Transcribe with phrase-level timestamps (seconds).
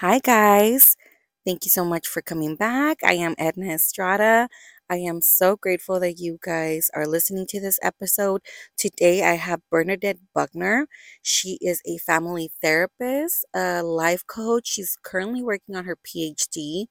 [0.00, 0.96] Hi, guys.
[1.46, 2.98] Thank you so much for coming back.
[3.04, 4.48] I am Edna Estrada.
[4.88, 8.40] I am so grateful that you guys are listening to this episode.
[8.78, 10.86] Today, I have Bernadette Bruckner.
[11.22, 14.68] She is a family therapist, a life coach.
[14.68, 16.86] She's currently working on her PhD.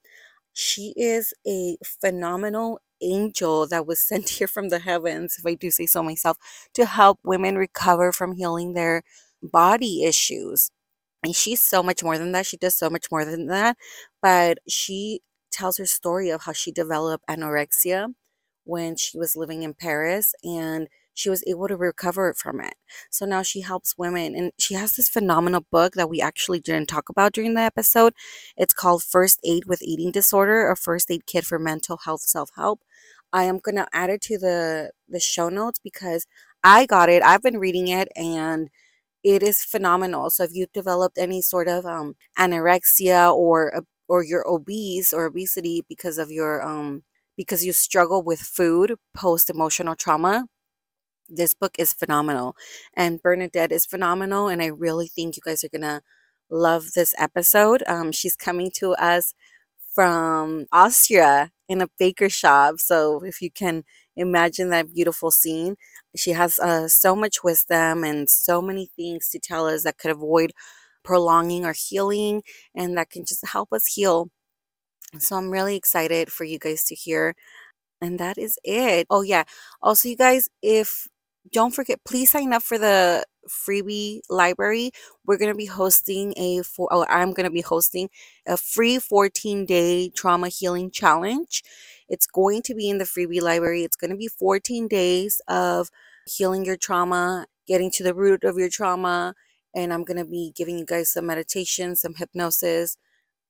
[0.54, 5.71] She is a phenomenal angel that was sent here from the heavens, if I do
[5.71, 6.38] say so myself,
[6.76, 9.04] to help women recover from healing their
[9.41, 10.70] body issues.
[11.24, 12.46] And she's so much more than that.
[12.46, 13.78] She does so much more than that.
[14.22, 18.14] But she tells her story of how she developed anorexia
[18.64, 22.76] when she was living in Paris and she was able to recover from it.
[23.10, 26.88] So now she helps women and she has this phenomenal book that we actually didn't
[26.88, 28.13] talk about during the episode.
[28.55, 32.82] It's called First Aid with Eating Disorder, a first aid kit for mental health self-help.
[33.34, 36.26] I am going to add it to the the show notes because
[36.63, 37.22] I got it.
[37.22, 38.70] I've been reading it and
[39.23, 40.30] it is phenomenal.
[40.30, 45.86] So if you've developed any sort of um, anorexia or or you're obese or obesity
[45.88, 47.04] because of your um
[47.38, 50.46] because you struggle with food post emotional trauma,
[51.30, 52.55] this book is phenomenal.
[52.96, 56.02] And Bernadette is phenomenal and I really think you guys are to
[56.49, 57.84] love this episode.
[57.88, 59.34] Um she's coming to us
[59.93, 62.80] from Austria in a baker shop.
[62.80, 63.84] So if you can
[64.19, 65.75] imagine that beautiful scene,
[66.16, 70.12] she has uh, so much wisdom and so many things to tell us that could
[70.12, 70.51] avoid
[71.03, 72.44] prolonging our healing
[72.75, 74.29] and that can just help us heal.
[75.19, 77.35] So I'm really excited for you guys to hear.
[78.01, 79.07] And that is it.
[79.09, 79.44] Oh, yeah.
[79.81, 81.07] Also, you guys, if
[81.51, 84.92] don't forget, please sign up for the freebie library.
[85.25, 88.09] We're going to be hosting a, for, oh, I'm going to be hosting
[88.47, 91.64] a free 14 day trauma healing challenge.
[92.08, 93.84] It's going to be in the freebie library.
[93.84, 95.90] It's going to be 14 days of
[96.25, 99.36] healing your trauma, getting to the root of your trauma.
[99.75, 102.97] And I'm going to be giving you guys some meditation, some hypnosis.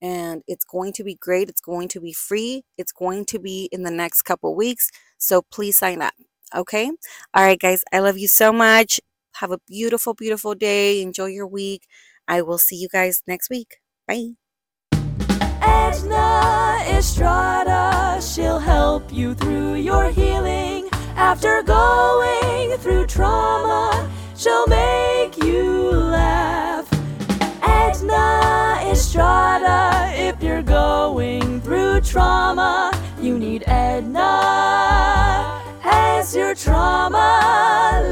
[0.01, 1.49] And it's going to be great.
[1.49, 2.63] It's going to be free.
[2.77, 4.91] It's going to be in the next couple weeks.
[5.17, 6.13] So please sign up.
[6.55, 6.91] Okay.
[7.33, 7.83] All right, guys.
[7.93, 8.99] I love you so much.
[9.39, 11.01] Have a beautiful, beautiful day.
[11.01, 11.87] Enjoy your week.
[12.27, 13.77] I will see you guys next week.
[14.05, 14.31] Bye.
[15.61, 20.89] Edna Estrada, she'll help you through your healing.
[21.15, 26.87] After going through trauma, she'll make you laugh.
[27.63, 35.58] Edna Estrada, if you're going through trauma, you need Edna
[35.91, 37.29] as your trauma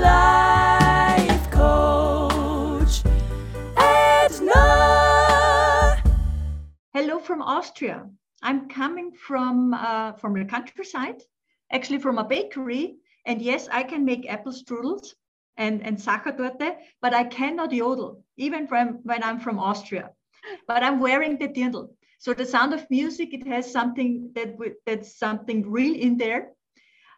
[0.02, 3.04] life coach.
[3.78, 4.64] Edna.
[6.94, 8.10] Hello from Austria.
[8.42, 11.22] I'm coming from uh, from the countryside,
[11.72, 12.98] actually from a bakery.
[13.26, 15.14] And yes, I can make apple strudels
[15.58, 20.12] and and Sachertorte, but I cannot yodel, even from when I'm from Austria.
[20.68, 21.90] But I'm wearing the dirndl.
[22.20, 24.56] So the sound of music, it has something that
[24.86, 26.57] that's something real in there.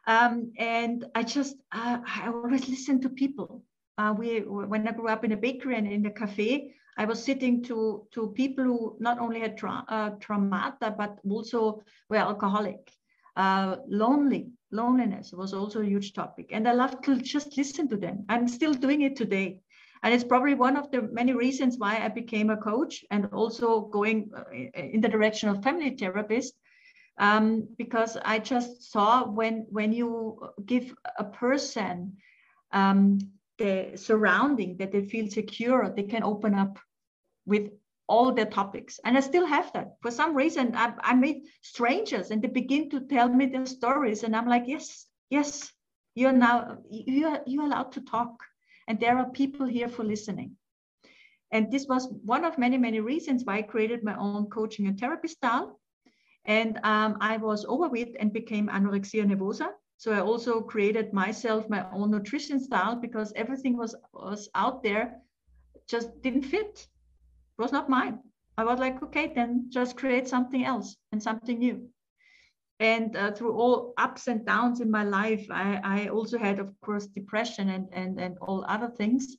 [0.07, 3.63] Um, and I just uh, I always listen to people.
[3.97, 7.23] Uh, we when I grew up in a bakery and in a cafe, I was
[7.23, 12.91] sitting to to people who not only had tra- uh, traumata but also were alcoholic,
[13.35, 14.51] uh, lonely.
[14.71, 18.25] Loneliness was also a huge topic, and I love to just listen to them.
[18.29, 19.61] I'm still doing it today,
[20.03, 23.81] and it's probably one of the many reasons why I became a coach and also
[23.81, 26.53] going uh, in the direction of family therapist
[27.19, 32.17] um, because I just saw when when you give a person
[32.71, 33.19] um,
[33.57, 36.79] the surrounding that they feel secure, they can open up
[37.45, 37.71] with
[38.07, 38.99] all their topics.
[39.03, 39.97] And I still have that.
[40.01, 44.23] For some reason, I, I meet strangers and they begin to tell me their stories,
[44.23, 45.71] and I'm like, yes, yes,
[46.15, 48.31] you're now you're you're allowed to talk,
[48.87, 50.55] and there are people here for listening.
[51.51, 54.99] And this was one of many, many reasons why I created my own coaching and
[54.99, 55.78] therapy style
[56.49, 59.69] and um, I was overweight and became anorexia nervosa.
[59.97, 65.21] So I also created myself my own nutrition style because everything was, was out there,
[65.87, 66.87] just didn't fit.
[66.87, 68.19] It was not mine.
[68.57, 71.87] I was like, okay, then just create something else and something new.
[72.79, 76.73] And uh, through all ups and downs in my life, I, I also had, of
[76.81, 79.37] course, depression and, and, and all other things.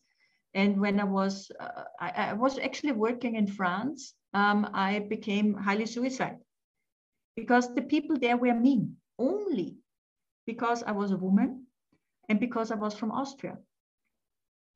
[0.54, 5.54] And when I was, uh, I, I, was actually working in France, um, I became
[5.54, 6.36] highly suicide
[7.40, 9.78] because the people there were mean only
[10.46, 11.66] because I was a woman
[12.28, 13.58] and because I was from Austria.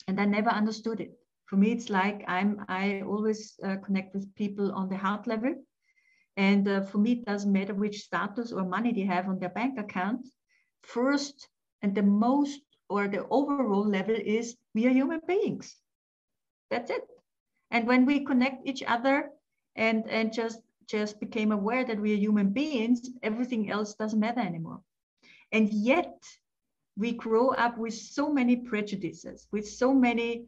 [0.08, 1.18] And I never understood it.
[1.46, 5.54] For me, it's like I'm I always uh, connect with people on the heart level.
[6.36, 9.50] And uh, for me, it doesn't matter which status or money they have on their
[9.50, 10.26] bank account.
[10.82, 11.48] First
[11.82, 15.76] and the most or the overall level is we are human beings.
[16.70, 17.02] That's it.
[17.70, 19.30] And when we connect each other
[19.76, 24.40] and and just just became aware that we are human beings everything else doesn't matter
[24.40, 24.80] anymore
[25.52, 26.14] and yet
[26.96, 30.46] we grow up with so many prejudices with so many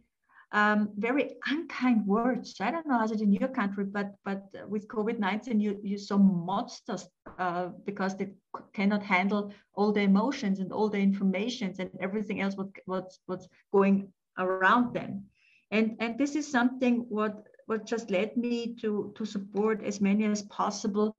[0.53, 2.55] um, very unkind words.
[2.61, 5.99] I don't know how it in your country, but but with COVID nineteen, you you
[5.99, 7.09] saw monsters
[7.39, 8.31] uh, because they
[8.73, 13.49] cannot handle all the emotions and all the informations and everything else what what's what's
[13.73, 15.25] going around them,
[15.73, 20.25] and and this is something what what just led me to to support as many
[20.25, 21.15] as possible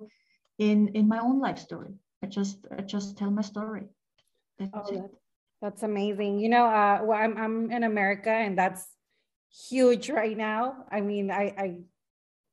[0.57, 1.93] in in my own life story.
[2.23, 3.83] I just I just tell my story.
[4.59, 5.09] That's oh, that,
[5.61, 6.39] that's amazing.
[6.39, 8.87] You know, uh, well, I'm I'm in America, and that's
[9.69, 10.85] huge right now.
[10.91, 11.77] I mean, I, I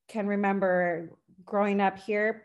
[0.08, 1.10] can remember
[1.44, 2.44] growing up here,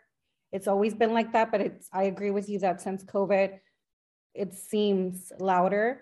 [0.51, 3.59] it's always been like that, but it's, I agree with you that since COVID,
[4.33, 6.01] it seems louder,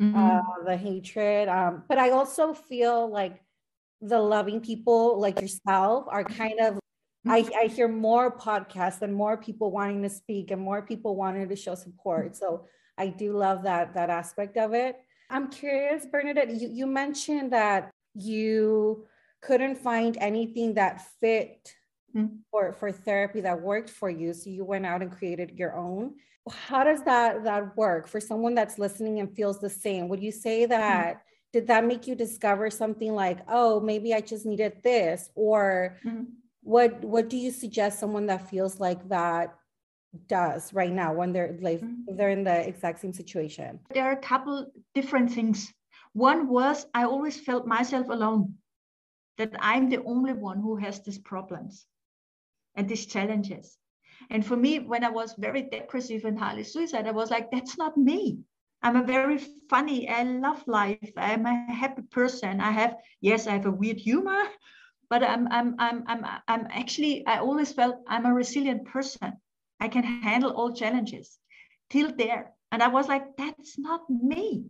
[0.00, 0.16] mm-hmm.
[0.16, 1.48] uh, the hatred.
[1.48, 3.41] Um, but I also feel like
[4.02, 6.78] the loving people like yourself are kind of
[7.24, 7.52] I, mm-hmm.
[7.56, 11.54] I hear more podcasts and more people wanting to speak and more people wanting to
[11.54, 12.34] show support.
[12.34, 12.66] So
[12.98, 14.96] I do love that that aspect of it.
[15.30, 19.06] I'm curious, Bernadette, you, you mentioned that you
[19.40, 21.74] couldn't find anything that fit
[22.14, 22.36] mm-hmm.
[22.50, 24.34] for, for therapy that worked for you.
[24.34, 26.14] So you went out and created your own.
[26.50, 30.08] How does that that work for someone that's listening and feels the same?
[30.08, 31.31] Would you say that mm-hmm.
[31.52, 35.28] Did that make you discover something like, oh, maybe I just needed this?
[35.34, 36.24] Or mm-hmm.
[36.62, 39.54] what what do you suggest someone that feels like that
[40.26, 42.16] does right now when they're like mm-hmm.
[42.16, 45.72] they're in the exact same situation there are a couple different things
[46.12, 48.54] one was i always felt myself alone
[49.38, 51.86] that i'm the only one who has these problems
[52.74, 53.78] and these challenges
[54.28, 57.78] and for me when i was very depressive and highly suicidal i was like that's
[57.78, 58.38] not me
[58.82, 59.38] i'm a very
[59.68, 63.96] funny i love life i'm a happy person i have yes i have a weird
[63.98, 64.42] humor
[65.10, 69.32] but i'm i'm i'm i'm, I'm actually i always felt i'm a resilient person
[69.82, 71.40] I can handle all challenges
[71.90, 72.52] till there.
[72.70, 74.66] And I was like, that's not me.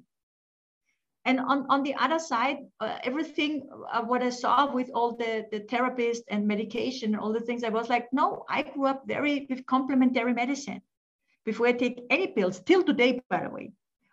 [1.26, 5.44] And on, on the other side, uh, everything uh, what I saw with all the,
[5.52, 9.46] the therapists and medication all the things, I was like, no, I grew up very
[9.50, 10.80] with complementary medicine
[11.44, 13.72] before I take any pills till today, by the way.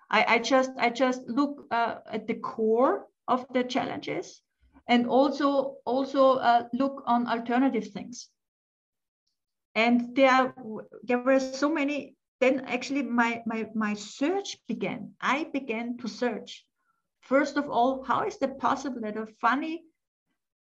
[0.09, 4.41] I, I just I just look uh, at the core of the challenges
[4.87, 8.29] and also also uh, look on alternative things.
[9.75, 10.53] And there
[11.03, 15.13] there were so many then actually my, my my search began.
[15.21, 16.65] I began to search.
[17.21, 19.83] First of all how is it possible that a funny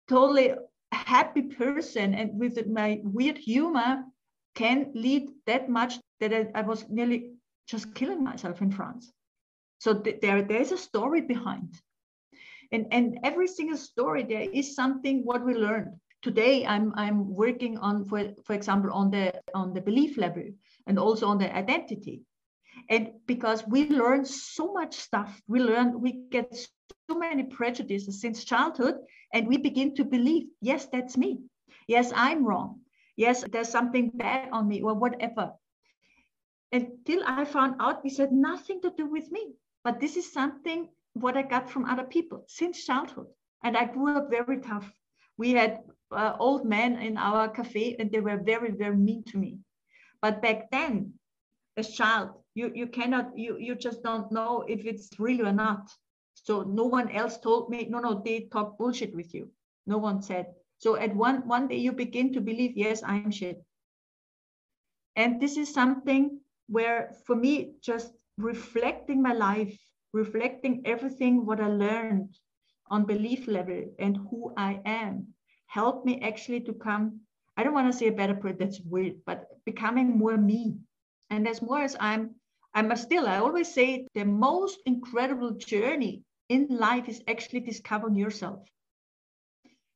[0.09, 0.55] totally
[0.93, 4.05] happy person and with my weird humor
[4.55, 7.33] can lead that much that i, I was nearly
[7.67, 9.13] just killing myself in france
[9.85, 11.71] so th- there there's a story behind
[12.73, 15.95] and and every single story there is something what we learned
[16.25, 20.45] today I'm, I'm working on, for, for example, on the, on the belief level
[20.87, 22.23] and also on the identity.
[22.89, 26.53] And because we learn so much stuff, we learn, we get
[27.09, 28.97] so many prejudices since childhood,
[29.33, 31.41] and we begin to believe, yes, that's me.
[31.87, 32.81] Yes, I'm wrong.
[33.17, 35.53] Yes, there's something bad on me or whatever.
[36.73, 39.53] Until I found out this had nothing to do with me,
[39.85, 43.27] but this is something what I got from other people since childhood.
[43.63, 44.91] And I grew up very tough.
[45.37, 49.39] We had uh, old men in our cafe and they were very, very mean to
[49.39, 49.59] me.
[50.21, 51.15] But back then,
[51.77, 55.91] as child, you, you cannot, you, you just don't know if it's real or not.
[56.35, 59.51] So no one else told me, no, no, they talk bullshit with you.
[59.87, 60.47] No one said.
[60.79, 63.63] So at one, one day you begin to believe, yes, I'm shit.
[65.17, 69.79] And this is something where for me, just reflecting my life,
[70.13, 72.37] reflecting everything what I learned
[72.89, 75.35] on belief level and who I am
[75.67, 77.21] helped me actually to come
[77.57, 80.77] i don't want to say a better person that's weird but becoming more me.
[81.31, 82.35] And as more as i'm
[82.75, 88.61] i'm still i always say the most incredible journey in life is actually discovering yourself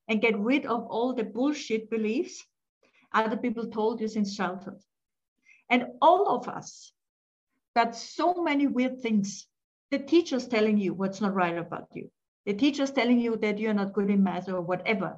[0.08, 2.44] and get rid of all the bullshit beliefs
[3.12, 4.80] other people told you since childhood.
[5.70, 6.92] And all of us
[7.80, 9.46] got so many weird things
[9.92, 12.10] the teachers telling you what's not right about you
[12.46, 15.10] the teachers telling you that you're not good in math or whatever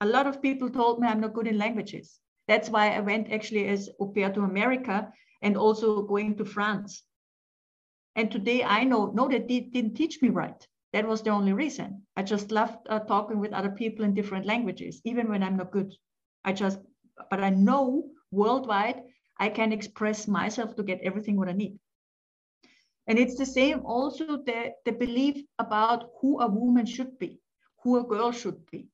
[0.00, 2.20] a lot of people told me I'm not good in languages.
[2.48, 7.02] That's why I went actually as au pair to America and also going to France.
[8.16, 10.66] And today I know, no, that they did, didn't teach me right.
[10.92, 12.06] That was the only reason.
[12.16, 15.72] I just loved uh, talking with other people in different languages, even when I'm not
[15.72, 15.92] good.
[16.44, 16.78] I just,
[17.30, 19.02] but I know worldwide
[19.38, 21.78] I can express myself to get everything what I need.
[23.06, 27.38] And it's the same also the, the belief about who a woman should be,
[27.82, 28.88] who a girl should be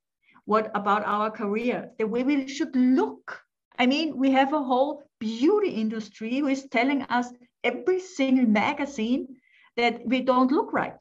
[0.50, 3.40] what about our career, the way we should look.
[3.78, 9.28] I mean, we have a whole beauty industry who is telling us every single magazine
[9.76, 11.00] that we don't look right.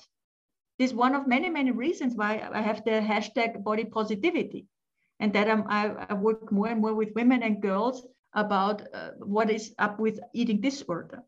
[0.77, 4.67] This is one of many, many reasons why I have the hashtag body positivity
[5.19, 9.49] and that I, I work more and more with women and girls about uh, what
[9.49, 11.23] is up with eating disorder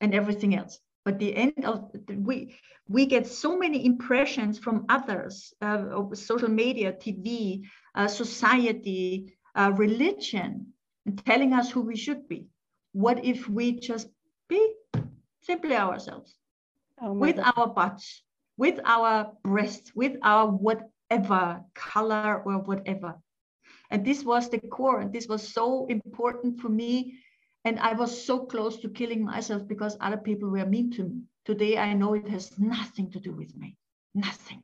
[0.00, 0.80] and everything else.
[1.04, 2.54] But the end of we
[2.88, 7.62] we get so many impressions from others uh, social media tv
[7.94, 10.66] uh, society uh, religion
[11.24, 12.46] telling us who we should be.
[12.92, 14.08] What if we just
[14.48, 14.74] be
[15.42, 16.34] simply ourselves?
[17.00, 17.52] Oh with God.
[17.56, 18.22] our butts
[18.58, 23.14] with our breasts with our whatever color or whatever.
[23.90, 27.14] And this was the core and this was so important for me
[27.64, 31.22] and I was so close to killing myself because other people were mean to me.
[31.44, 33.76] Today, I know it has nothing to do with me.
[34.14, 34.62] Nothing.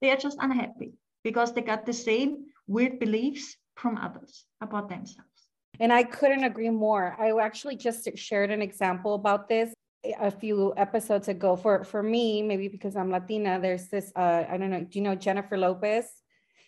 [0.00, 5.48] They are just unhappy because they got the same weird beliefs from others about themselves.
[5.80, 7.16] And I couldn't agree more.
[7.18, 9.72] I actually just shared an example about this
[10.20, 11.56] a few episodes ago.
[11.56, 15.04] For for me, maybe because I'm Latina, there's this uh, I don't know, do you
[15.04, 16.06] know Jennifer Lopez?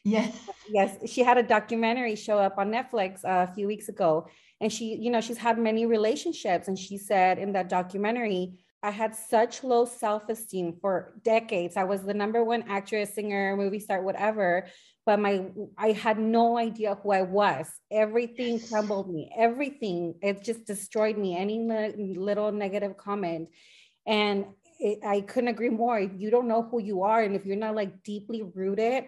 [0.04, 0.36] Yes.
[0.70, 4.28] Yes, she had a documentary show up on Netflix uh, a few weeks ago
[4.60, 8.90] and she you know she's had many relationships and she said in that documentary I
[8.90, 11.76] had such low self-esteem for decades.
[11.76, 14.68] I was the number one actress, singer, movie star, whatever,
[15.04, 17.66] but my I had no idea who I was.
[17.90, 19.32] Everything crumbled me.
[19.36, 21.36] Everything it just destroyed me.
[21.36, 21.58] Any
[22.16, 23.48] little negative comment,
[24.06, 24.46] and
[24.78, 25.98] it, I couldn't agree more.
[25.98, 29.06] If you don't know who you are, and if you're not like deeply rooted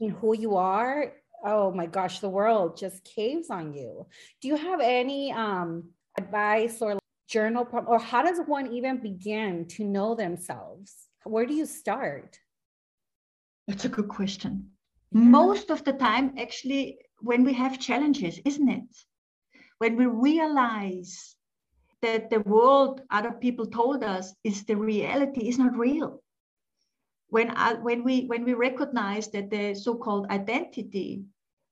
[0.00, 1.12] in who you are,
[1.44, 4.06] oh my gosh, the world just caves on you.
[4.40, 5.84] Do you have any um,
[6.18, 10.94] advice or journal, or how does one even begin to know themselves?
[11.24, 12.38] Where do you start?
[13.66, 14.70] That's a good question.
[15.12, 15.20] Yeah.
[15.20, 18.96] Most of the time, actually, when we have challenges, isn't it?
[19.78, 21.34] When we realize
[22.02, 26.21] that the world other people told us is the reality is not real
[27.32, 31.24] when I, when we when we recognize that the so-called identity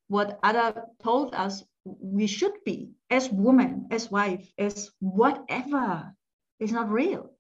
[0.08, 6.14] what other told us we should be as woman, as wife, as whatever
[6.58, 7.30] is not real.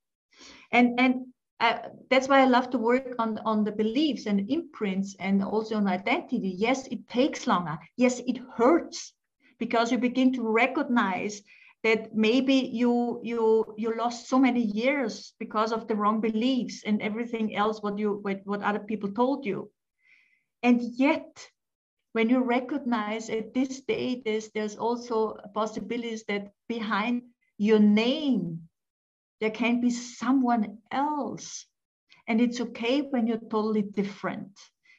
[0.70, 1.14] And and
[1.60, 1.78] uh,
[2.10, 5.88] that's why I love to work on, on the beliefs and imprints and also on
[5.88, 6.54] identity.
[6.56, 7.78] Yes, it takes longer.
[7.96, 9.14] Yes, it hurts
[9.58, 11.42] because you begin to recognize
[11.82, 17.00] that maybe you you you lost so many years because of the wrong beliefs and
[17.00, 19.70] everything else what you what, what other people told you.
[20.62, 21.50] And yet
[22.12, 27.22] when you recognize at this stage, there's, there's also possibilities that behind
[27.56, 28.68] your name,
[29.40, 31.66] there can be someone else.
[32.26, 34.58] And it's okay when you're totally different.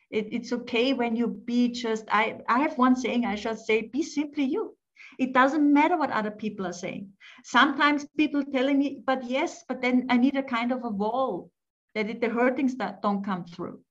[0.09, 3.81] It, it's okay when you be just, I, I have one saying, I should say,
[3.83, 4.75] be simply you.
[5.19, 7.09] It doesn't matter what other people are saying.
[7.43, 11.51] Sometimes people telling me, but yes, but then I need a kind of a wall
[11.95, 13.81] that it, the hurtings that don't come through.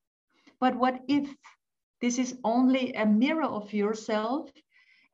[0.61, 1.29] But what if
[2.01, 4.51] this is only a mirror of yourself.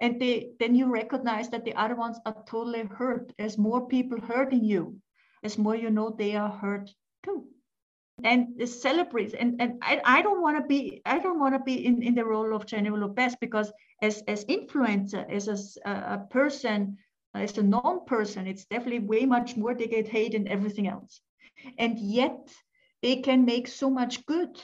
[0.00, 3.32] And they, then you recognize that the other ones are totally hurt.
[3.38, 4.98] As more people hurting you,
[5.42, 6.90] as more you know they are hurt
[7.22, 7.46] too.
[8.22, 9.34] And celebrates.
[9.34, 12.14] And, and I, I don't want to be, I don't want to be in, in
[12.14, 13.72] the role of Jennifer Lopez because
[14.02, 16.98] as, as influencer, as a, a person,
[17.34, 21.20] as a non-person, it's definitely way much more they get hate and everything else.
[21.78, 22.48] And yet
[23.02, 24.60] they can make so much good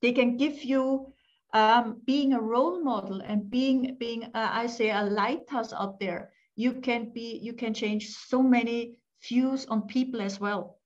[0.00, 1.12] they can give you
[1.52, 6.32] um, being a role model and being being uh, I say a lighthouse out there.
[6.56, 8.96] You can be you can change so many
[9.28, 10.78] views on people as well,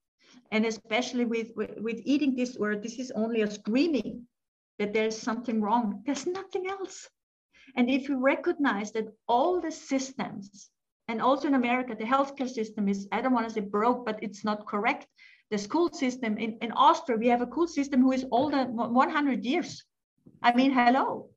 [0.50, 2.80] and especially with with, with eating disorder.
[2.80, 4.26] This is only a screening
[4.82, 6.02] that there's something wrong.
[6.04, 7.08] There's nothing else.
[7.76, 10.70] And if you recognize that all the systems,
[11.08, 14.22] and also in America, the healthcare system is, I don't want to say broke, but
[14.22, 15.06] it's not correct
[15.52, 19.44] the school system in, in Austria, we have a school system who is older 100
[19.44, 19.84] years.
[20.42, 21.28] I mean, hello.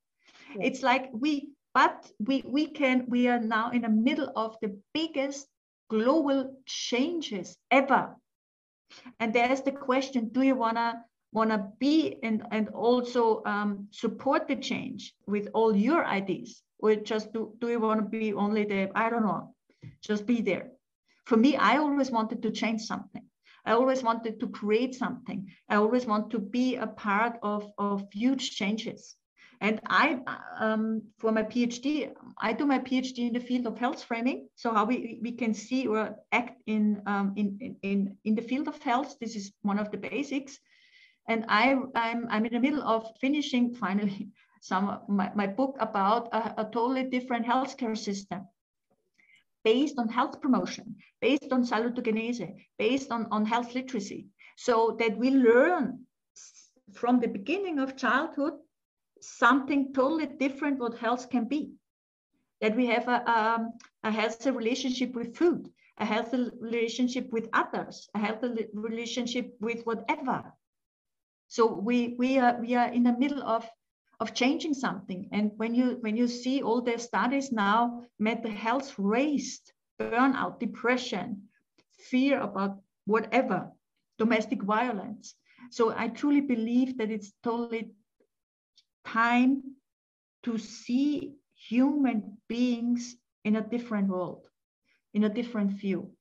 [0.55, 0.67] Yeah.
[0.67, 4.79] It's like we, but we we can we are now in the middle of the
[4.93, 5.47] biggest
[5.89, 8.15] global changes ever.
[9.19, 10.55] And there's the question: Do you
[11.36, 16.96] wanna wanna be and and also um, support the change with all your ideas, or
[16.96, 19.56] just do do you want to be only the I don't know,
[20.01, 20.72] just be there?
[21.25, 23.25] For me, I always wanted to change something.
[23.65, 25.51] I always wanted to create something.
[25.70, 29.15] I always want to be a part of, of huge changes.
[29.62, 30.20] And I,
[30.60, 34.50] um, for my PhD, I do my PhD in the field of health framing.
[34.56, 38.68] So how we, we can see or act in, um, in, in, in the field
[38.68, 39.15] of health.
[39.20, 40.60] This is one of the basics.
[41.27, 44.29] And I, I'm, I'm in the middle of finishing finally
[44.62, 48.48] some my, my book about a, a totally different healthcare system
[49.63, 55.32] based on health promotion, based on salutogenese, based on, on health literacy, so that we
[55.32, 56.05] learn
[56.94, 58.53] from the beginning of childhood
[59.22, 61.72] something totally different what health can be.
[62.62, 68.08] That we have a, um, a healthy relationship with food, a healthy relationship with others,
[68.15, 70.53] a healthy relationship with whatever.
[71.47, 73.69] So we we are we are in the middle of
[74.19, 75.27] of changing something.
[75.31, 81.43] And when you when you see all the studies now, mental health raised, burnout, depression,
[82.09, 83.71] fear about whatever,
[84.17, 85.35] domestic violence.
[85.71, 87.91] So I truly believe that it's totally
[89.05, 89.61] time
[90.43, 94.47] to see human beings in a different world,
[95.13, 96.11] in a different view,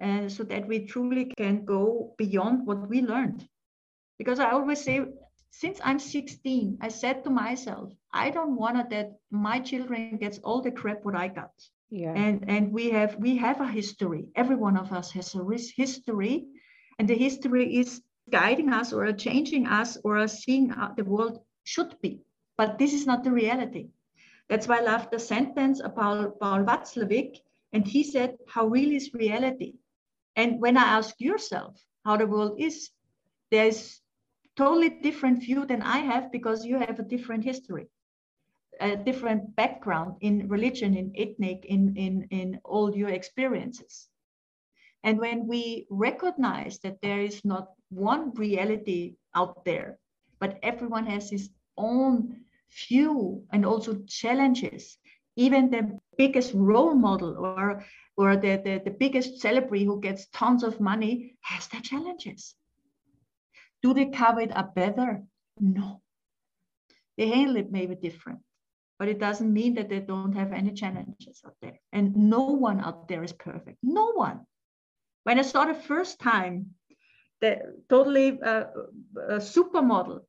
[0.00, 3.46] and so that we truly can go beyond what we learned.
[4.18, 5.04] Because I always say
[5.50, 10.60] since I'm 16, I said to myself, I don't want that my children gets all
[10.60, 11.52] the crap what I got.
[11.90, 12.12] Yeah.
[12.12, 14.26] And and we have we have a history.
[14.34, 15.44] Every one of us has a
[15.76, 16.46] history,
[16.98, 21.94] and the history is guiding us or changing us or seeing how the world should
[22.00, 22.20] be.
[22.56, 23.90] But this is not the reality.
[24.48, 27.38] That's why I love the sentence about Paul, Watzlawick,
[27.72, 29.74] and he said, "How real is reality?"
[30.34, 32.90] And when I ask yourself how the world is,
[33.50, 34.02] there's
[34.56, 37.88] totally different view than I have because you have a different history,
[38.80, 44.08] a different background in religion, in ethnic, in, in, in all your experiences.
[45.02, 49.98] And when we recognize that there is not one reality out there,
[50.38, 52.40] but everyone has his own
[52.88, 54.98] view and also challenges,
[55.36, 57.84] even the biggest role model or,
[58.16, 62.54] or the, the, the biggest celebrity who gets tons of money has their challenges
[63.84, 65.22] do they cover it up better?
[65.60, 66.00] No.
[67.18, 68.40] They handle it maybe different,
[68.98, 71.78] but it doesn't mean that they don't have any challenges out there.
[71.92, 73.76] And no one out there is perfect.
[73.82, 74.46] No one.
[75.24, 76.70] When I saw the first time,
[77.42, 78.64] the totally uh,
[79.28, 80.20] a supermodel,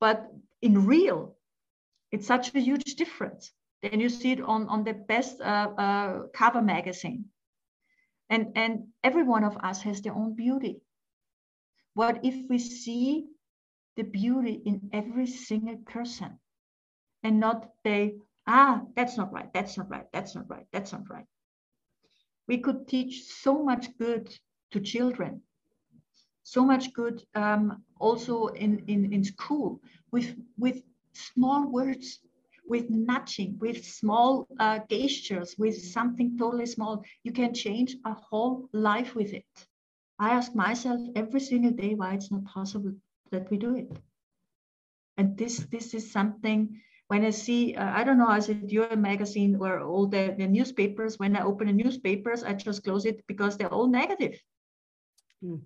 [0.00, 0.30] but
[0.62, 1.36] in real,
[2.12, 3.52] it's such a huge difference.
[3.82, 7.24] Then you see it on, on the best uh, uh, cover magazine.
[8.30, 10.82] And, and every one of us has their own beauty.
[11.98, 13.26] What if we see
[13.96, 16.38] the beauty in every single person
[17.24, 18.14] and not say,
[18.46, 21.26] ah, that's not right, that's not right, that's not right, that's not right.
[22.46, 24.32] We could teach so much good
[24.70, 25.42] to children,
[26.44, 29.80] so much good um, also in, in, in school
[30.12, 30.80] with, with
[31.14, 32.20] small words,
[32.68, 37.02] with nudging, with small uh, gestures, with something totally small.
[37.24, 39.66] You can change a whole life with it.
[40.18, 42.92] I ask myself every single day why it's not possible
[43.30, 43.90] that we do it.
[45.16, 48.94] And this this is something when I see, uh, I don't know, is it your
[48.94, 53.26] magazine or all the, the newspapers, when I open the newspapers, I just close it
[53.26, 54.38] because they're all negative.
[55.42, 55.62] Mm.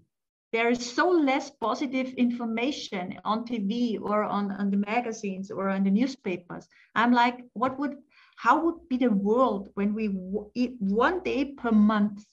[0.52, 5.82] There is so less positive information on TV or on, on the magazines or on
[5.82, 6.68] the newspapers.
[6.94, 7.96] I'm like, what would,
[8.36, 12.24] how would be the world when we one day per month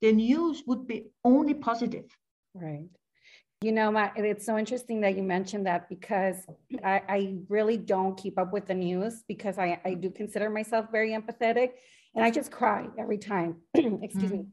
[0.00, 2.06] the news would be only positive.
[2.54, 2.88] Right.
[3.60, 6.36] You know, my, it's so interesting that you mentioned that because
[6.84, 10.86] I, I really don't keep up with the news because I, I do consider myself
[10.92, 11.72] very empathetic
[12.14, 13.56] and I just cry every time.
[13.74, 14.32] Excuse mm.
[14.32, 14.46] me.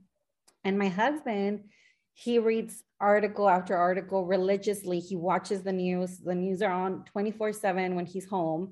[0.64, 1.66] And my husband,
[2.14, 5.00] he reads article after article religiously.
[5.00, 6.18] He watches the news.
[6.18, 8.72] The news are on 24 7 when he's home.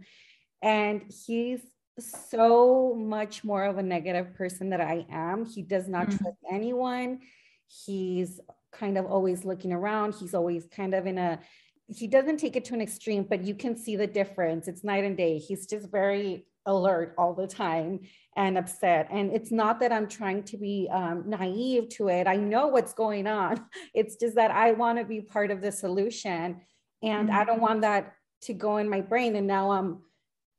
[0.64, 1.60] And he's
[2.00, 5.46] so much more of a negative person that I am.
[5.46, 6.24] He does not mm-hmm.
[6.24, 7.20] trust anyone.
[7.68, 8.40] He's
[8.72, 10.16] kind of always looking around.
[10.16, 11.40] He's always kind of in a,
[11.88, 14.68] he doesn't take it to an extreme, but you can see the difference.
[14.68, 15.38] It's night and day.
[15.38, 18.00] He's just very alert all the time
[18.36, 19.08] and upset.
[19.12, 22.26] And it's not that I'm trying to be um, naive to it.
[22.28, 23.66] I know what's going on.
[23.94, 26.62] It's just that I want to be part of the solution.
[27.04, 27.38] And mm-hmm.
[27.38, 29.36] I don't want that to go in my brain.
[29.36, 30.00] And now I'm,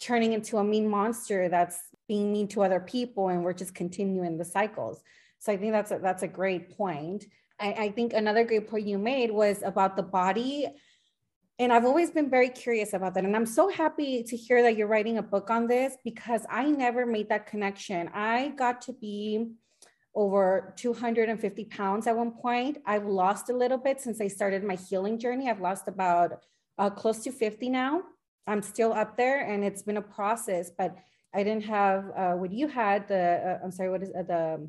[0.04, 4.36] turning into a mean monster that's being mean to other people and we're just continuing
[4.36, 5.02] the cycles
[5.38, 7.24] so i think that's a, that's a great point
[7.58, 10.68] I, I think another great point you made was about the body
[11.58, 13.24] and I've always been very curious about that.
[13.24, 16.64] And I'm so happy to hear that you're writing a book on this because I
[16.64, 18.10] never made that connection.
[18.12, 19.52] I got to be
[20.16, 22.78] over 250 pounds at one point.
[22.86, 25.48] I've lost a little bit since I started my healing journey.
[25.48, 26.40] I've lost about
[26.76, 28.02] uh, close to 50 now.
[28.46, 30.96] I'm still up there and it's been a process, but
[31.34, 34.68] I didn't have uh, what you had the, uh, I'm sorry, what is uh, the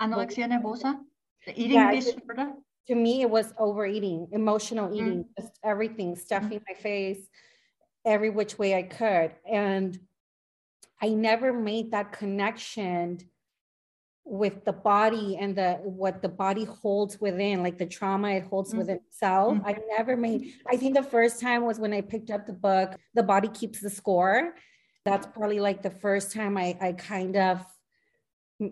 [0.00, 0.98] anorexia nervosa,
[1.46, 2.52] the eating yeah, disorder?
[2.86, 4.94] to me it was overeating emotional Mm.
[4.94, 7.28] eating just everything stuffing my face
[8.06, 9.98] every which way i could and
[11.02, 13.18] i never made that connection
[14.30, 18.72] with the body and the what the body holds within like the trauma it holds
[18.72, 18.78] Mhm.
[18.78, 19.66] within itself Mhm.
[19.66, 22.94] i never made i think the first time was when i picked up the book
[23.12, 24.54] the body keeps the score
[25.04, 27.66] that's probably like the first time i i kind of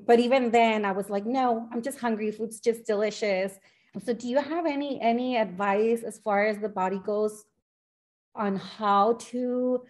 [0.06, 3.58] but even then i was like no i'm just hungry food's just delicious
[4.04, 7.44] so do you have any any advice as far as the body goes
[8.36, 9.82] on how to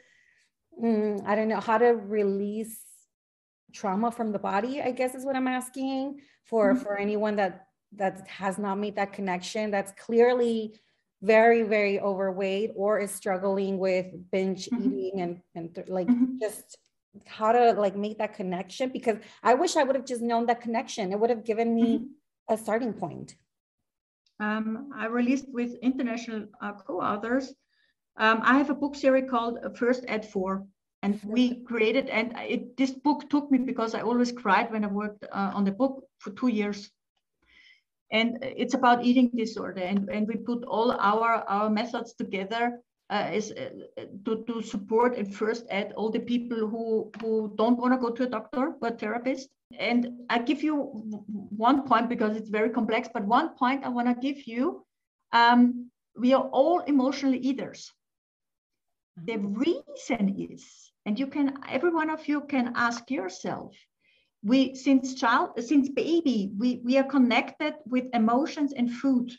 [0.82, 2.87] mm, i don't know how to release
[3.72, 6.82] trauma from the body i guess is what i'm asking for Mhm.
[6.82, 10.78] for anyone that that has not made that connection that's clearly
[11.22, 14.84] very very overweight or is struggling with binge Mhm.
[14.84, 16.38] eating and and th- like Mhm.
[16.40, 16.78] just
[17.26, 20.60] how to like make that connection because i wish i would have just known that
[20.60, 22.08] connection it would have given me Mhm.
[22.48, 23.36] a starting point
[24.40, 27.54] um, I released with international uh, co-authors.
[28.16, 30.64] Um, I have a book series called uh, First Aid Four,
[31.02, 32.08] and we created.
[32.08, 35.64] And it, this book took me because I always cried when I worked uh, on
[35.64, 36.90] the book for two years.
[38.10, 42.80] And it's about eating disorder, and, and we put all our our methods together
[43.10, 47.78] uh, is uh, to, to support and first aid all the people who who don't
[47.78, 49.48] want to go to a doctor or a therapist.
[49.78, 54.08] And I give you one point because it's very complex, but one point I want
[54.08, 54.84] to give you.
[55.32, 57.92] Um, we are all emotional eaters.
[59.24, 63.74] The reason is, and you can, every one of you can ask yourself,
[64.42, 69.32] we since child, since baby, we, we are connected with emotions and food.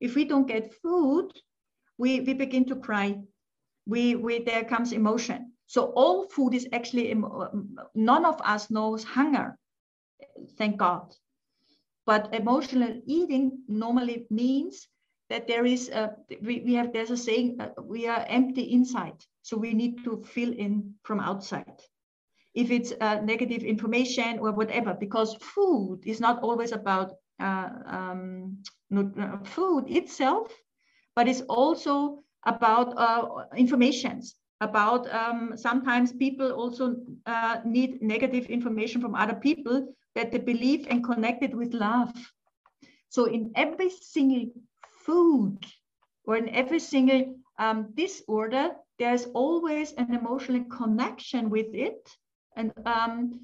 [0.00, 1.28] If we don't get food,
[1.98, 3.20] we, we begin to cry.
[3.86, 5.52] We, we there comes emotion.
[5.66, 7.14] So all food is actually
[7.94, 9.58] none of us knows hunger,
[10.56, 11.14] thank God.
[12.06, 14.88] But emotional eating normally means
[15.30, 19.24] that there is a we, we have there's a saying uh, we are empty inside,
[19.42, 21.80] so we need to fill in from outside.
[22.54, 28.58] If it's uh, negative information or whatever, because food is not always about uh, um,
[28.96, 30.52] uh, food itself,
[31.14, 39.00] but it's also about uh, informations about um, sometimes people also uh, need negative information
[39.00, 42.12] from other people that they believe and connected with love
[43.08, 44.46] so in every single
[45.08, 45.66] food
[46.26, 52.16] or in every single um, disorder there's always an emotional connection with it
[52.56, 53.40] and um,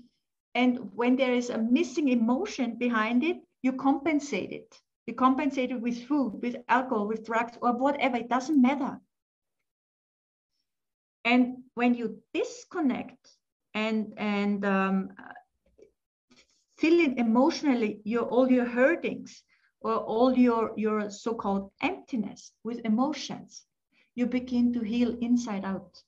[0.54, 5.80] and when there is a missing emotion behind it you compensate it you compensate it
[5.80, 8.16] with food, with alcohol, with drugs, or whatever.
[8.16, 9.00] It doesn't matter.
[11.24, 13.28] And when you disconnect
[13.74, 15.10] and and um,
[16.76, 19.42] feeling emotionally your all your hurtings
[19.84, 23.64] or all your your so-called emptiness with emotions,
[24.14, 26.02] you begin to heal inside out.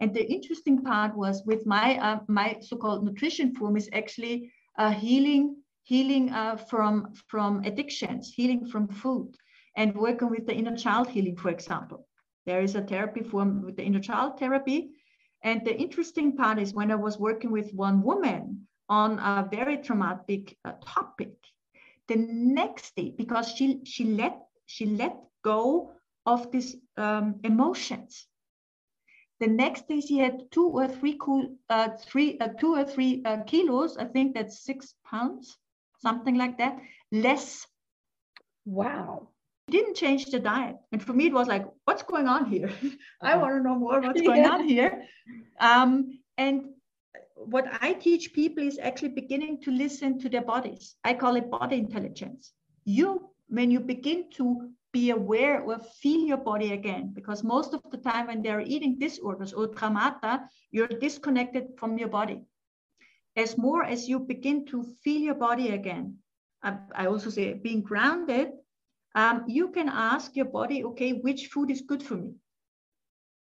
[0.00, 4.90] And the interesting part was with my uh, my so-called nutrition form is actually uh,
[4.90, 9.36] healing healing uh, from from addictions, healing from food,
[9.76, 12.06] and working with the inner child healing, for example.
[12.46, 14.90] There is a therapy form with the inner child therapy.
[15.42, 19.78] And the interesting part is when I was working with one woman on a very
[19.78, 21.34] traumatic uh, topic,
[22.08, 25.92] the next day, because she she let she let go
[26.26, 28.26] of these um, emotions.
[29.40, 33.22] The next day she had two or three cool, uh, three uh, two or three
[33.24, 33.96] uh, kilos.
[33.96, 35.58] I think that's six pounds,
[35.98, 36.78] something like that,
[37.12, 37.66] less
[38.66, 39.28] Wow.
[39.70, 40.76] didn't change the diet.
[40.92, 42.70] And for me, it was like, what's going on here?
[43.24, 43.38] I Uh-huh.
[43.38, 44.46] want to know more what's going Yeah.
[44.46, 45.02] on here.
[45.60, 46.62] Um, and
[47.36, 50.96] what I teach people is actually beginning to listen to their bodies.
[51.04, 52.52] I call it body intelligence.
[52.84, 57.82] You, when you begin to be aware or feel your body again, because most of
[57.90, 62.42] the time when they're eating disorders or traumata, you're disconnected from your body.
[63.36, 66.16] As more as you begin to feel your body again,
[66.62, 68.48] I, also say being grounded,
[69.14, 72.32] um, you can ask your body, okay, which food is good for me?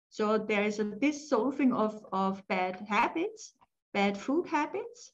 [0.10, 3.54] So there is a dissolving of, of bad habits,
[3.94, 5.12] bad food habits,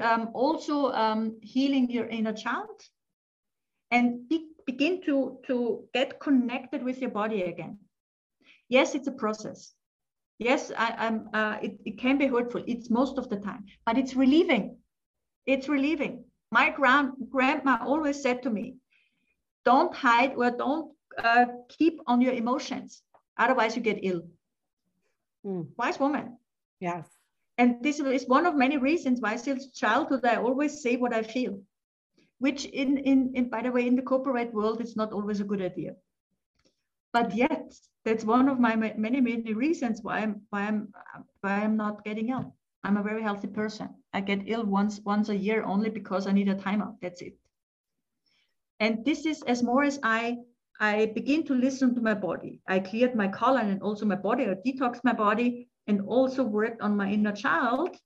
[0.00, 2.82] um, also um, healing your inner child,
[3.90, 7.78] and be, begin to, to get connected with your body again.
[8.68, 9.74] Yes, it's a process.
[10.38, 12.62] Yes, I, I'm, uh, it, it can be hurtful.
[12.66, 14.76] It's most of the time, but it's relieving.
[15.46, 16.24] It's relieving.
[16.52, 18.76] My grand, grandma always said to me,
[19.64, 23.02] don't hide or don't uh, keep on your emotions.
[23.36, 24.22] Otherwise, you get ill.
[25.44, 25.68] Mm.
[25.76, 26.38] Wise woman.
[26.80, 27.17] Yes.
[27.58, 31.22] And this is one of many reasons why since childhood I always say what I
[31.22, 31.60] feel.
[32.38, 35.44] which in, in, in by the way, in the corporate world, it's not always a
[35.44, 35.96] good idea.
[37.12, 40.92] But yet, that's one of my many, many reasons why I'm why I'm
[41.40, 42.54] why I'm not getting ill.
[42.84, 43.88] I'm a very healthy person.
[44.12, 46.96] I get ill once once a year only because I need a timeout.
[47.02, 47.34] That's it.
[48.80, 50.38] And this is as more as I
[50.80, 52.60] I begin to listen to my body.
[52.68, 56.80] I cleared my colon and also my body, I detoxed my body, and also worked
[56.80, 57.96] on my inner child.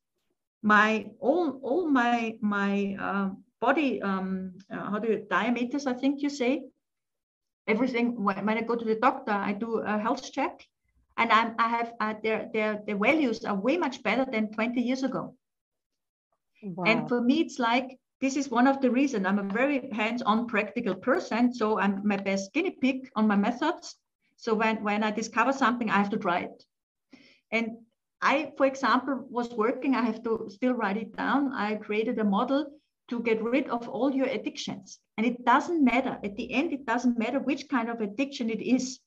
[0.62, 6.22] My all all my my uh, body um, uh, how do you diameters I think
[6.22, 6.62] you say
[7.66, 10.64] everything when, I go to the doctor I do a health check
[11.16, 14.80] and I'm, I have uh, their their their values are way much better than 20
[14.80, 15.34] years ago.
[16.62, 16.84] Wow.
[16.86, 20.46] And for me, it's like this is one of the reasons I'm a very hands-on
[20.46, 21.52] practical person.
[21.52, 23.96] So I'm my best guinea pig on my methods.
[24.36, 26.64] So when, when I discover something, I have to try it.
[27.52, 27.78] And
[28.22, 31.52] I, for example, was working, I have to still write it down.
[31.52, 32.66] I created a model
[33.10, 34.98] to get rid of all your addictions.
[35.18, 36.18] And it doesn't matter.
[36.24, 39.00] At the end, it doesn't matter which kind of addiction it is.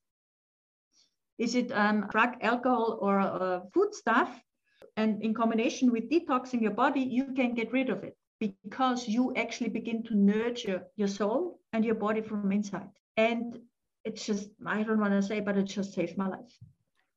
[1.38, 4.30] Is it um, drug, alcohol, or uh, food stuff?
[4.98, 9.34] And in combination with detoxing your body, you can get rid of it because you
[9.36, 12.90] actually begin to nurture your soul and your body from inside.
[13.18, 13.60] And
[14.04, 16.58] it's just, I don't want to say, but it just saved my life.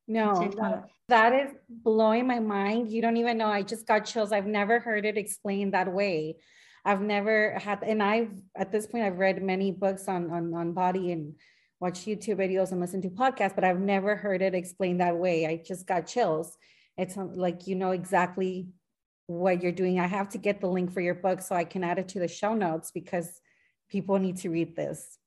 [0.09, 2.91] No, that, that is blowing my mind.
[2.91, 3.49] You don't even know.
[3.49, 4.33] I just got chills.
[4.33, 6.37] I've never heard it explained that way.
[6.85, 10.73] I've never had, and I've at this point I've read many books on on, on
[10.73, 11.35] body and
[11.79, 15.47] watched YouTube videos and listened to podcasts, but I've never heard it explained that way.
[15.47, 16.57] I just got chills.
[16.97, 18.69] It's like you know exactly
[19.27, 20.01] what you're doing.
[20.01, 22.19] I have to get the link for your book so I can add it to
[22.19, 23.41] the show notes because
[23.91, 25.19] people need to read this.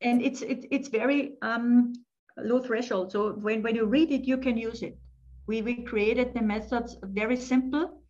[0.00, 1.92] And it's it, it's very um,
[2.38, 3.12] low threshold.
[3.12, 4.98] So when, when you read it, you can use it.
[5.46, 8.02] We, we created the methods very simple.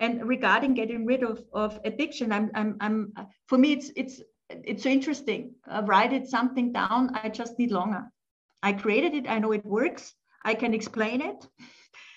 [0.00, 3.12] And regarding getting rid of, of addiction, I'm, I'm, I'm
[3.46, 5.54] for me, it's it's it's so interesting.
[5.66, 7.10] I write it something down.
[7.14, 8.10] I just need longer.
[8.62, 9.28] I created it.
[9.28, 10.12] I know it works.
[10.44, 11.46] I can explain it.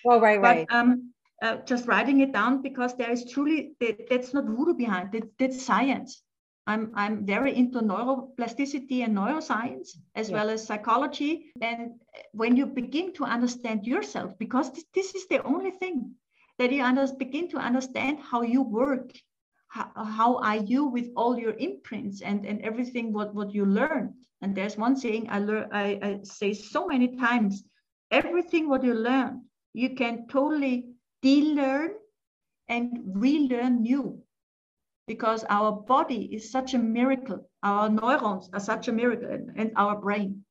[0.03, 0.67] Well, right, but, right.
[0.69, 5.13] Um, uh, just writing it down because there is truly that, that's not voodoo behind
[5.13, 5.31] it.
[5.37, 6.23] That's science.
[6.67, 10.35] I'm I'm very into neuroplasticity and neuroscience as yeah.
[10.35, 11.51] well as psychology.
[11.61, 11.91] And
[12.33, 16.13] when you begin to understand yourself, because this, this is the only thing
[16.59, 19.11] that you under, begin to understand how you work,
[19.69, 24.13] how, how are you with all your imprints and, and everything what, what you learn.
[24.41, 27.63] And there's one thing I learn I, I say so many times,
[28.11, 30.89] everything what you learn, you can totally
[31.21, 31.91] de-learn
[32.67, 34.21] and relearn new
[35.07, 37.49] because our body is such a miracle.
[37.63, 40.43] Our neurons are such a miracle and, and our brain.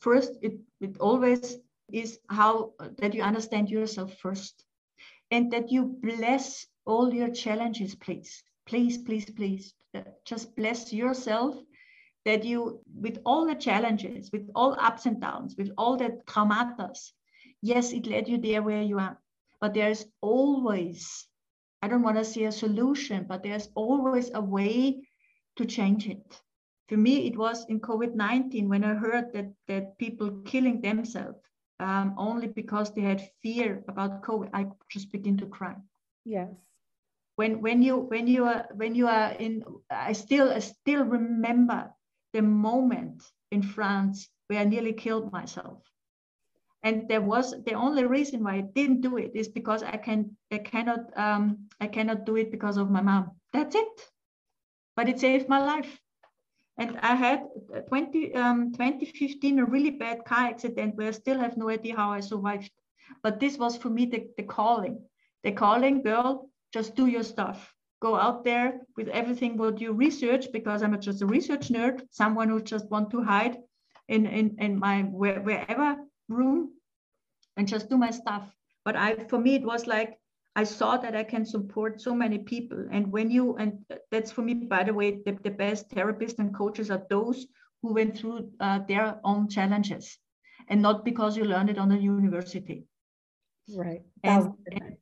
[0.00, 1.58] First it, it always
[1.92, 4.64] is how uh, that you understand yourself first.
[5.30, 8.42] And that you bless all your challenges please.
[8.66, 11.56] Please please please uh, just bless yourself
[12.24, 17.12] that you with all the challenges with all ups and downs with all the traumatas
[17.62, 19.18] yes it led you there where you are.
[19.60, 21.27] But there's always
[21.82, 25.00] i don't want to see a solution but there's always a way
[25.56, 26.40] to change it.
[26.88, 31.38] For me it was in covid-19 when i heard that that people killing themselves
[31.80, 35.76] um, only because they had fear about covid i just begin to cry.
[36.24, 36.50] Yes.
[37.36, 41.90] When when you when you are when you are in i still i still remember
[42.32, 45.82] the moment in france where i nearly killed myself
[46.82, 50.36] and there was the only reason why I didn't do it is because I can
[50.52, 53.32] I cannot um, I cannot do it because of my mom.
[53.52, 54.10] That's it.
[54.96, 56.00] But it saved my life.
[56.76, 57.42] And I had
[57.88, 62.12] 20, um, 2015 a really bad car accident where I still have no idea how
[62.12, 62.70] I survived.
[63.22, 65.02] But this was for me the, the calling.
[65.42, 67.74] The calling, girl, just do your stuff.
[68.00, 72.48] Go out there with everything what you research because I'm just a research nerd, someone
[72.48, 73.56] who just want to hide
[74.06, 75.96] in, in, in my where, wherever
[76.28, 76.70] room
[77.56, 78.44] and just do my stuff.
[78.84, 80.18] But I, for me, it was like
[80.56, 82.86] I saw that I can support so many people.
[82.90, 86.54] And when you, and that's for me, by the way, the, the best therapists and
[86.54, 87.46] coaches are those
[87.82, 90.18] who went through uh, their own challenges
[90.68, 92.84] and not because you learned it on the university.
[93.74, 94.02] Right.
[94.24, 94.96] And, and,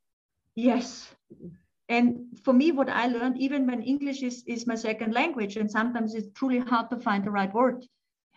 [0.55, 1.09] yes.
[1.89, 5.71] And for me, what I learned, even when English is, is my second language, and
[5.71, 7.85] sometimes it's truly hard to find the right word,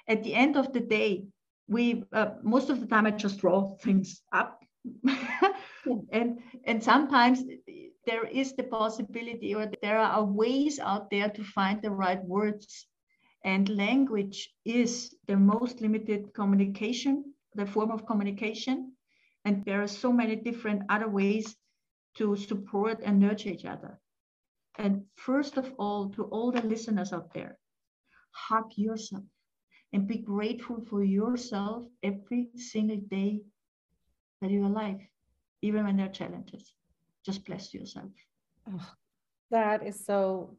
[0.08, 1.26] at the end of the day,
[1.70, 4.60] we uh, most of the time I just draw things up,
[6.12, 7.44] and and sometimes
[8.06, 12.88] there is the possibility or there are ways out there to find the right words,
[13.46, 18.94] and language is the most limited communication, the form of communication,
[19.46, 21.56] and there are so many different other ways
[22.16, 24.00] to support and nurture each other.
[24.78, 27.60] And first of all, to all the listeners out there,
[28.32, 29.24] hug yourself
[29.94, 33.42] and be grateful for yourself every single day
[34.42, 35.00] that you're alive,
[35.62, 36.74] even when there are challenges.
[37.26, 38.12] Just bless yourself.
[38.72, 38.92] Oh,
[39.52, 40.58] that is so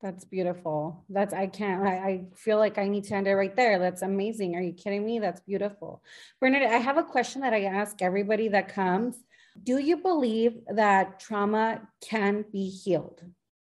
[0.00, 1.04] that's beautiful.
[1.08, 1.82] That's I can't.
[1.82, 3.80] I, I, feel like I need to end it right there.
[3.80, 4.54] That's amazing.
[4.54, 5.18] Are you kidding me?
[5.18, 6.04] That's beautiful.
[6.40, 9.16] Bernadette, I have a question that I ask everybody that comes.
[9.60, 13.22] Do you believe that trauma can be healed?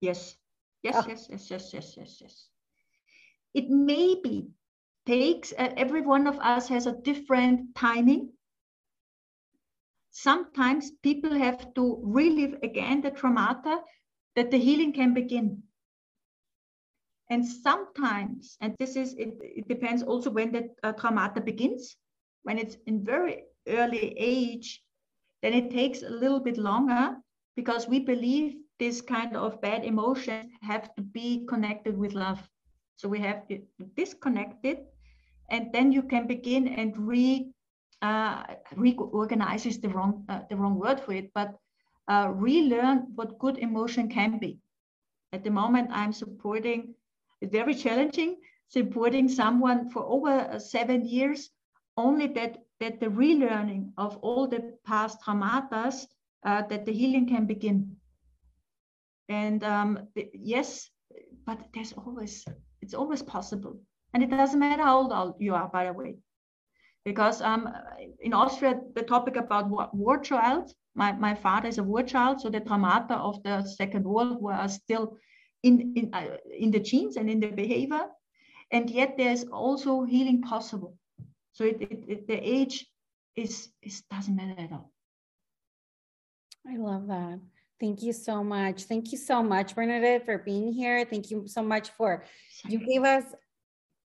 [0.00, 0.34] Yes.
[0.82, 1.04] Yes, oh.
[1.08, 2.48] yes, yes, yes, yes, yes, yes.
[3.56, 4.50] It maybe
[5.06, 8.28] takes uh, every one of us has a different timing.
[10.10, 13.80] Sometimes people have to relive again the traumata
[14.34, 15.62] that the healing can begin.
[17.30, 21.96] And sometimes, and this is, it, it depends also when the uh, traumata begins.
[22.42, 24.82] When it's in very early age,
[25.42, 27.16] then it takes a little bit longer
[27.56, 32.46] because we believe this kind of bad emotions have to be connected with love.
[32.96, 33.60] So we have to
[33.96, 34.86] disconnect it,
[35.50, 37.52] and then you can begin and re
[38.02, 38.42] uh,
[38.74, 41.56] reorganize is the wrong uh, the wrong word for it, but
[42.08, 44.58] uh, relearn what good emotion can be.
[45.32, 46.94] At the moment, I'm supporting
[47.40, 48.36] it's very challenging
[48.68, 51.50] supporting someone for over uh, seven years,
[51.96, 56.06] only that, that the relearning of all the past traumatas,
[56.44, 57.96] uh, that the healing can begin.
[59.28, 60.90] And um, yes,
[61.46, 62.44] but there's always,
[62.86, 63.76] it's always possible.
[64.14, 66.14] And it doesn't matter how old you are, by the way.
[67.04, 67.68] Because um,
[68.20, 72.48] in Austria, the topic about war, child, my, my father is a war child, so
[72.48, 75.16] the traumata of the Second World War are still
[75.64, 78.06] in, in, uh, in the genes and in the behavior.
[78.70, 80.96] And yet there's also healing possible.
[81.52, 82.86] So it, it, it, the age
[83.34, 84.92] is, is doesn't matter at all.
[86.68, 87.40] I love that.
[87.78, 88.84] Thank you so much.
[88.84, 91.04] Thank you so much, Bernadette, for being here.
[91.04, 92.24] Thank you so much for
[92.66, 93.24] you gave us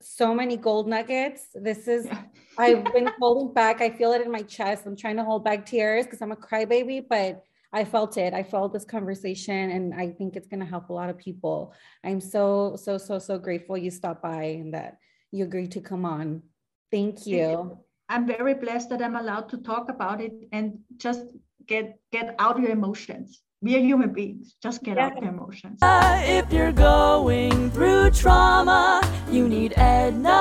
[0.02, 1.48] so many gold nuggets.
[1.54, 2.08] This is
[2.58, 3.80] I've been holding back.
[3.80, 4.86] I feel it in my chest.
[4.86, 8.34] I'm trying to hold back tears because I'm a crybaby, but I felt it.
[8.34, 11.72] I felt this conversation, and I think it's going to help a lot of people.
[12.02, 14.98] I'm so, so, so, so grateful you stopped by and that
[15.30, 16.42] you agreed to come on.
[16.90, 17.78] Thank you.
[18.08, 21.26] I'm very blessed that I'm allowed to talk about it and just
[21.66, 24.44] get get out your emotions be a human being.
[24.62, 25.06] Just get yeah.
[25.06, 25.78] out the emotions.
[25.82, 30.40] Uh, if you're going through trauma, you need Edna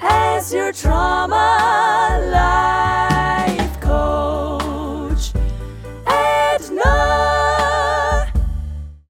[0.00, 2.97] as your trauma life.